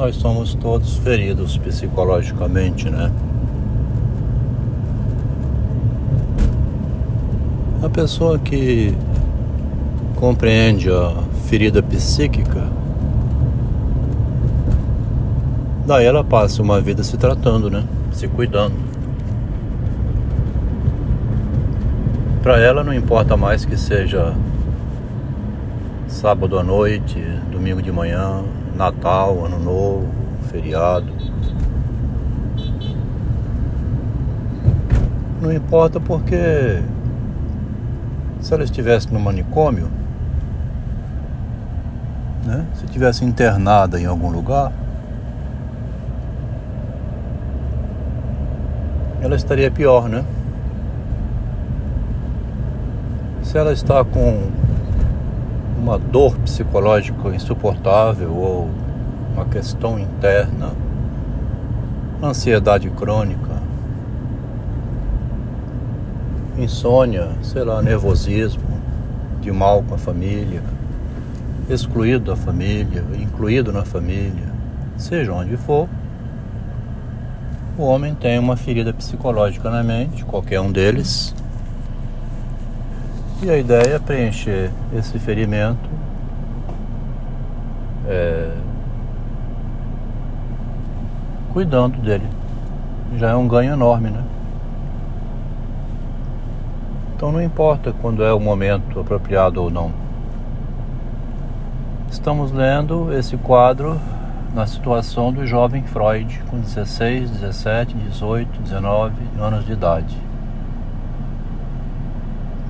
[0.00, 3.12] nós somos todos feridos psicologicamente, né?
[7.82, 8.96] A pessoa que
[10.16, 11.12] compreende a
[11.44, 12.66] ferida psíquica,
[15.86, 17.84] daí ela passa uma vida se tratando, né?
[18.10, 18.76] Se cuidando.
[22.42, 24.32] Para ela não importa mais que seja
[26.08, 27.22] sábado à noite,
[27.52, 28.42] domingo de manhã,
[28.80, 30.08] Natal, Ano Novo,
[30.50, 31.04] feriado.
[35.38, 36.82] Não importa porque
[38.40, 39.90] se ela estivesse no manicômio,
[42.46, 42.64] né?
[42.72, 44.72] se estivesse internada em algum lugar,
[49.20, 50.24] ela estaria pior, né?
[53.42, 54.48] Se ela está com
[55.80, 58.68] uma dor psicológica insuportável ou
[59.32, 60.72] uma questão interna,
[62.22, 63.62] ansiedade crônica,
[66.58, 68.68] insônia, sei lá, nervosismo,
[69.40, 70.62] de mal com a família,
[71.68, 74.50] excluído da família, incluído na família,
[74.98, 75.88] seja onde for,
[77.78, 81.34] o homem tem uma ferida psicológica na mente, qualquer um deles.
[83.42, 85.88] E a ideia é preencher esse ferimento
[88.06, 88.52] é,
[91.50, 92.28] cuidando dele.
[93.16, 94.22] Já é um ganho enorme, né?
[97.16, 99.90] Então não importa quando é o momento apropriado ou não.
[102.10, 103.98] Estamos lendo esse quadro
[104.54, 110.29] na situação do jovem Freud, com 16, 17, 18, 19 anos de idade.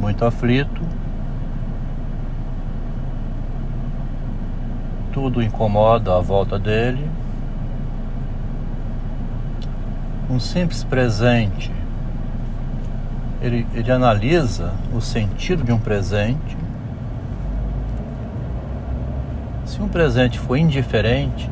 [0.00, 0.82] Muito aflito,
[5.12, 7.08] tudo incomoda à volta dele.
[10.28, 11.70] Um simples presente
[13.40, 16.56] ele, ele analisa o sentido de um presente.
[19.64, 21.48] Se um presente for indiferente,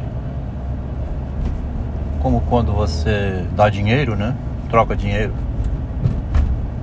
[2.21, 4.37] como quando você dá dinheiro, né?
[4.69, 5.33] Troca dinheiro.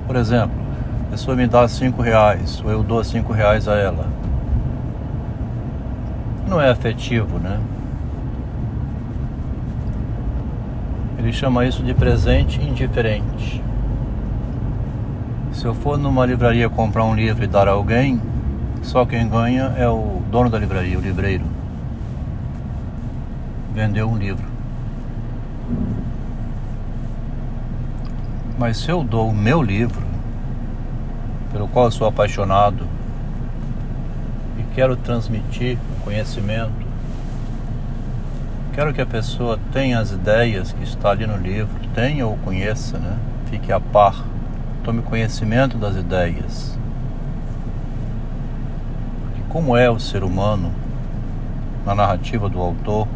[0.06, 0.56] Por exemplo,
[1.16, 4.06] pessoa me dá cinco reais, ou eu dou cinco reais a ela.
[6.46, 7.58] Não é afetivo, né?
[11.18, 13.64] Ele chama isso de presente indiferente.
[15.52, 18.20] Se eu for numa livraria comprar um livro e dar a alguém,
[18.82, 21.46] só quem ganha é o dono da livraria, o livreiro.
[23.72, 24.44] Vendeu um livro.
[28.58, 30.05] Mas se eu dou o meu livro,
[31.56, 32.86] pelo qual sou apaixonado
[34.58, 36.86] e quero transmitir conhecimento,
[38.74, 42.98] quero que a pessoa tenha as ideias que está ali no livro, tenha ou conheça,
[42.98, 43.16] né?
[43.46, 44.22] Fique a par
[44.84, 46.78] tome conhecimento das ideias.
[49.22, 50.70] Porque como é o ser humano
[51.86, 53.08] na narrativa do autor,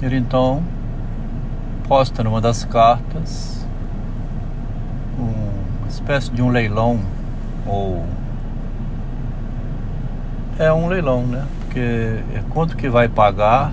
[0.00, 0.62] ele então
[1.86, 3.61] posta numa das cartas
[5.92, 7.00] espécie de um leilão
[7.66, 8.04] ou
[10.58, 11.46] é um leilão, né?
[11.60, 13.72] Porque é quanto que vai pagar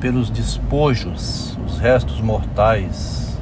[0.00, 3.38] pelos despojos, os restos mortais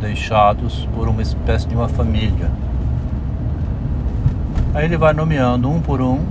[0.00, 2.50] deixados por uma espécie de uma família.
[4.72, 6.24] Aí ele vai nomeando um por um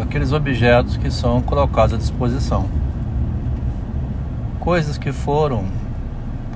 [0.00, 2.66] aqueles objetos que são colocados à disposição.
[4.58, 5.64] Coisas que foram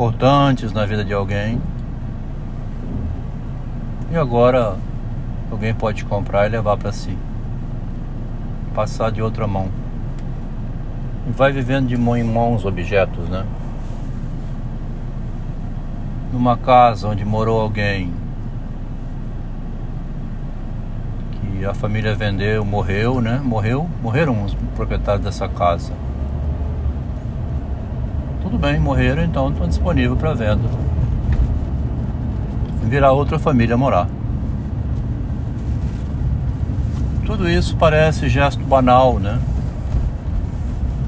[0.01, 1.61] importantes na vida de alguém
[4.11, 4.79] e agora
[5.51, 7.15] alguém pode comprar e levar para si
[8.75, 9.69] passar de outra mão.
[11.29, 13.45] E vai vivendo de mão em mão os objetos, né?
[16.33, 18.11] Numa casa onde morou alguém
[21.43, 23.39] que a família vendeu, morreu, né?
[23.45, 25.93] Morreu, morreram os proprietários dessa casa.
[28.51, 30.69] Tudo bem, morreram, então estão disponíveis para venda.
[32.83, 34.09] Virar outra família morar.
[37.25, 39.39] Tudo isso parece gesto banal, né?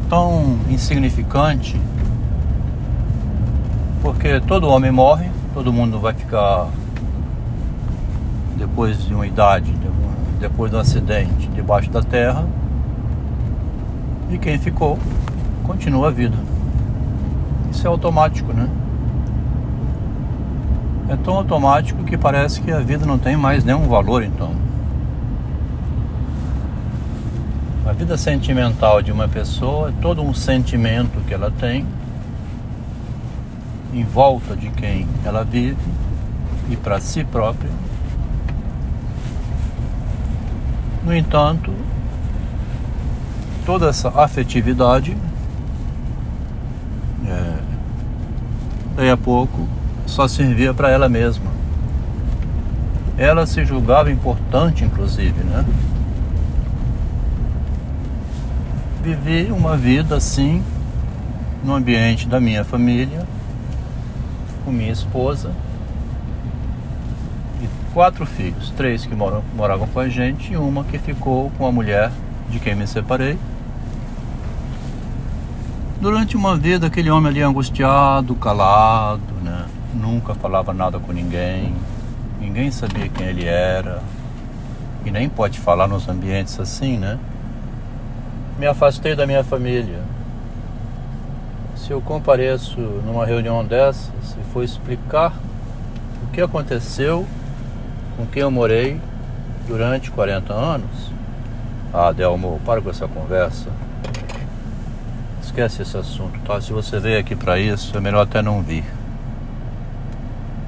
[0.08, 1.80] Tão insignificante,
[4.02, 6.68] porque todo homem morre, todo mundo vai ficar
[8.56, 9.74] depois de uma idade,
[10.38, 12.46] depois do acidente, debaixo da terra.
[14.30, 14.96] E quem ficou
[15.64, 16.51] continua a vida.
[17.72, 18.68] Isso é automático, né?
[21.08, 24.54] É tão automático que parece que a vida não tem mais nenhum valor então.
[27.86, 31.84] A vida sentimental de uma pessoa é todo um sentimento que ela tem
[33.92, 35.76] em volta de quem ela vive
[36.70, 37.70] e para si própria.
[41.04, 41.72] No entanto,
[43.66, 45.16] toda essa afetividade,
[47.26, 47.58] é,
[49.02, 49.66] daí a pouco,
[50.06, 51.50] só servia para ela mesma.
[53.18, 55.64] Ela se julgava importante, inclusive, né?
[59.02, 60.62] Vivi uma vida assim,
[61.64, 63.26] no ambiente da minha família,
[64.64, 65.50] com minha esposa
[67.60, 71.66] e quatro filhos, três que moram, moravam com a gente e uma que ficou com
[71.66, 72.12] a mulher
[72.48, 73.36] de quem me separei.
[76.02, 79.66] Durante uma vida, aquele homem ali angustiado, calado, né?
[79.94, 81.76] Nunca falava nada com ninguém,
[82.40, 84.02] ninguém sabia quem ele era,
[85.04, 87.20] e nem pode falar nos ambientes assim, né?
[88.58, 90.00] Me afastei da minha família,
[91.76, 95.32] se eu compareço numa reunião dessas e for explicar
[96.24, 97.24] o que aconteceu
[98.16, 99.00] com quem eu morei
[99.68, 101.12] durante 40 anos,
[101.94, 103.70] ah, Delmo, para com essa conversa.
[105.52, 106.58] Esquece esse assunto, tá?
[106.62, 108.84] Se você veio aqui para isso, é melhor até não vir.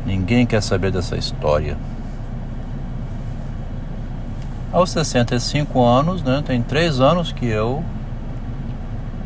[0.04, 1.74] Ninguém quer saber dessa história.
[4.70, 7.82] Aos 65 anos, né, tem três anos que eu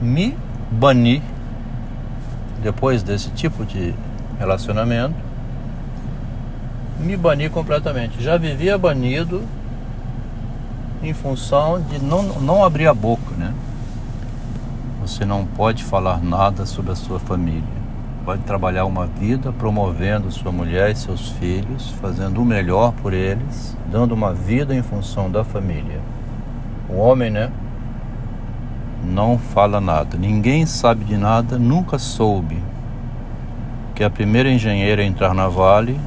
[0.00, 0.38] me
[0.70, 1.20] bani
[2.62, 3.92] depois desse tipo de
[4.38, 5.16] relacionamento,
[7.00, 8.22] me bani completamente.
[8.22, 9.42] Já vivia banido
[11.02, 13.52] em função de não, não abrir a boca, né?
[15.08, 17.62] Você não pode falar nada sobre a sua família.
[18.26, 23.74] Pode trabalhar uma vida promovendo sua mulher e seus filhos, fazendo o melhor por eles,
[23.90, 25.98] dando uma vida em função da família.
[26.90, 27.50] O homem, né?
[29.02, 30.18] não fala nada.
[30.18, 32.62] Ninguém sabe de nada, nunca soube
[33.94, 35.98] que a primeira engenheira a entrar na Vale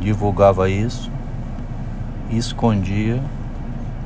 [0.00, 1.10] divulgava isso
[2.30, 3.20] e escondia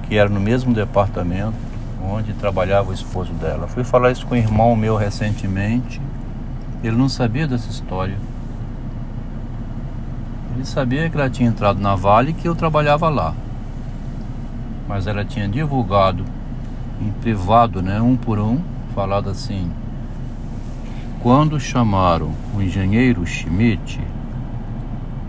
[0.03, 1.72] que era no mesmo departamento
[2.05, 3.67] onde trabalhava o esposo dela.
[3.67, 6.01] Fui falar isso com um irmão meu recentemente.
[6.83, 8.17] Ele não sabia dessa história.
[10.55, 13.35] Ele sabia que ela tinha entrado na Vale e que eu trabalhava lá.
[14.89, 16.25] Mas ela tinha divulgado
[17.01, 18.61] em privado, né, um por um,
[18.95, 19.71] falado assim:
[21.23, 24.01] quando chamaram o engenheiro Schmidt,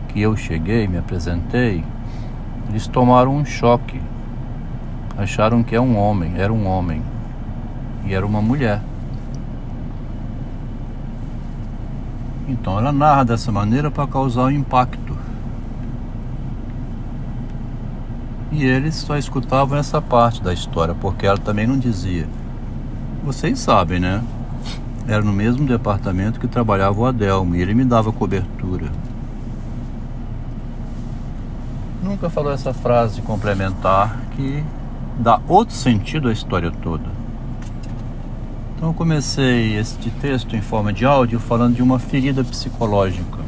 [0.10, 1.84] que eu cheguei, me apresentei,
[2.70, 4.02] eles tomaram um choque.
[5.18, 7.02] Acharam que é um homem, era um homem
[8.06, 8.82] e era uma mulher.
[12.48, 15.18] Então ela narra dessa maneira para causar um impacto.
[18.52, 22.28] E eles só escutavam essa parte da história, porque ela também não dizia.
[23.24, 24.24] Vocês sabem, né?
[25.08, 28.92] Era no mesmo departamento que trabalhava o Adelmo e ele me dava cobertura.
[32.02, 34.64] Nunca falou essa frase complementar que
[35.20, 37.06] dá outro sentido à história toda.
[38.76, 43.44] Então eu comecei este texto em forma de áudio falando de uma ferida psicológica.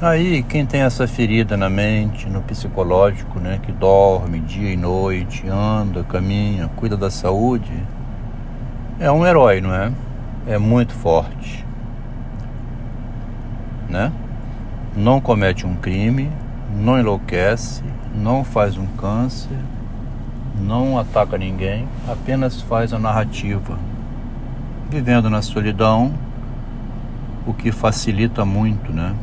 [0.00, 5.46] Aí, quem tem essa ferida na mente, no psicológico, né, que dorme dia e noite,
[5.46, 7.72] anda, caminha, cuida da saúde,
[8.98, 9.92] é um herói, não é?
[10.44, 11.64] É muito forte,
[13.88, 14.10] né?
[14.96, 16.32] Não comete um crime,
[16.74, 17.82] não enlouquece,
[18.14, 19.56] não faz um câncer,
[20.60, 23.78] não ataca ninguém, apenas faz a narrativa,
[24.90, 26.12] vivendo na solidão,
[27.46, 29.14] o que facilita muito, né?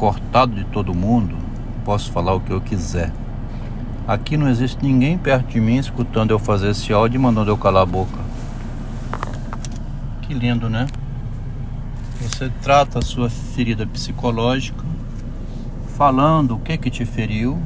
[0.00, 1.36] cortado de todo mundo,
[1.84, 3.12] posso falar o que eu quiser.
[4.08, 7.58] Aqui não existe ninguém perto de mim escutando eu fazer esse áudio e mandando eu
[7.58, 8.18] calar a boca.
[10.22, 10.86] Que lindo, né?
[12.22, 14.82] Você trata a sua ferida psicológica,
[16.00, 17.60] falando o que que te feriu,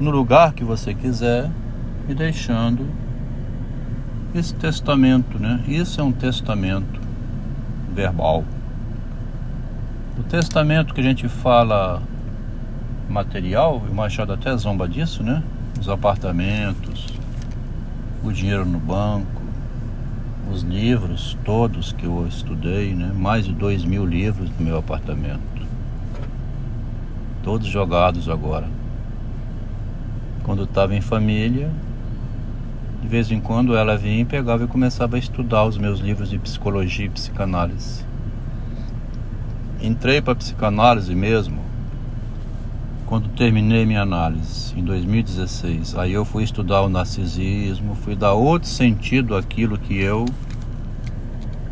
[0.00, 1.48] no lugar que você quiser
[2.08, 2.88] e deixando
[4.34, 5.62] esse testamento, né?
[5.68, 7.00] Isso é um testamento
[7.94, 8.42] verbal.
[10.18, 12.02] O testamento que a gente fala
[13.08, 15.40] material, o Machado até zomba disso, né?
[15.80, 17.14] Os apartamentos,
[18.24, 19.40] o dinheiro no banco,
[20.52, 23.12] os livros todos que eu estudei, né?
[23.14, 25.54] Mais de dois mil livros no meu apartamento.
[27.44, 28.66] Todos jogados agora.
[30.42, 31.70] Quando estava em família,
[33.02, 36.30] de vez em quando ela vinha e pegava e começava a estudar os meus livros
[36.30, 38.02] de psicologia e psicanálise.
[39.78, 41.62] entrei para psicanálise mesmo
[43.06, 45.96] quando terminei minha análise em 2016.
[45.96, 50.24] Aí eu fui estudar o narcisismo, fui dar outro sentido àquilo que eu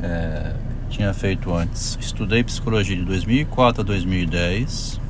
[0.03, 0.55] é,
[0.91, 1.97] tinha feito antes.
[1.99, 5.01] Estudei psicologia de 2004 a 2010,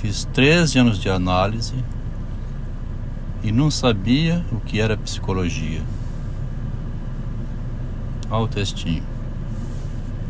[0.00, 1.74] fiz 13 anos de análise
[3.42, 5.82] e não sabia o que era psicologia.
[8.30, 9.02] Olha o textinho.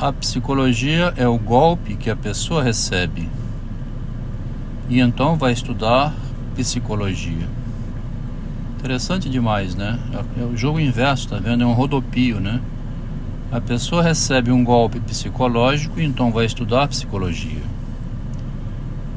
[0.00, 3.28] A psicologia é o golpe que a pessoa recebe
[4.88, 6.12] e então vai estudar
[6.56, 7.48] psicologia.
[8.76, 10.00] Interessante demais, né?
[10.36, 11.62] É o jogo inverso, tá vendo?
[11.62, 12.60] É um rodopio, né?
[13.52, 17.79] A pessoa recebe um golpe psicológico e então vai estudar psicologia.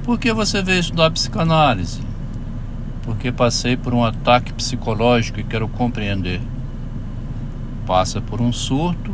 [0.03, 2.01] Por que você veio estudar psicanálise?
[3.03, 6.41] Porque passei por um ataque psicológico e quero compreender.
[7.85, 9.13] Passa por um surto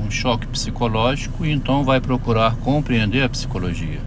[0.00, 4.00] um choque psicológico e então vai procurar compreender a psicologia.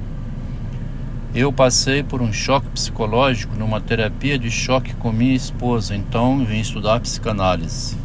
[1.34, 6.60] Eu passei por um choque psicológico numa terapia de choque com minha esposa, então vim
[6.60, 7.98] estudar psicanálise.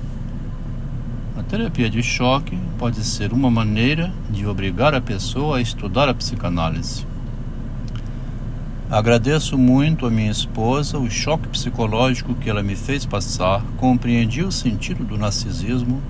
[1.39, 6.15] A terapia de choque pode ser uma maneira de obrigar a pessoa a estudar a
[6.15, 7.10] psicanálise.
[8.91, 14.51] Agradeço muito a minha esposa o choque psicológico que ela me fez passar, compreendi o
[14.51, 16.03] sentido do narcisismo,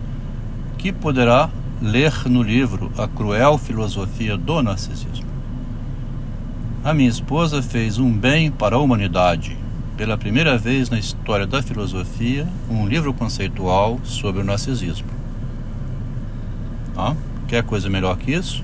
[0.79, 1.51] que poderá
[1.83, 5.29] ler no livro A Cruel Filosofia do Narcisismo.
[6.83, 9.59] A minha esposa fez um bem para a humanidade.
[9.95, 15.09] Pela primeira vez na história da filosofia, um livro conceitual sobre o narcisismo.
[16.97, 17.15] Ah,
[17.47, 18.59] quer coisa melhor que isso?